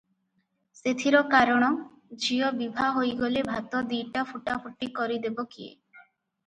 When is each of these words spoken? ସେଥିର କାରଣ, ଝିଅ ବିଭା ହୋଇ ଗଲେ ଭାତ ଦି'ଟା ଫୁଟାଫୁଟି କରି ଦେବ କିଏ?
ସେଥିର 0.77 1.21
କାରଣ, 1.33 1.69
ଝିଅ 2.25 2.49
ବିଭା 2.63 2.89
ହୋଇ 2.97 3.15
ଗଲେ 3.23 3.47
ଭାତ 3.53 3.87
ଦି'ଟା 3.95 4.29
ଫୁଟାଫୁଟି 4.35 4.93
କରି 5.01 5.21
ଦେବ 5.29 5.49
କିଏ? 5.55 5.75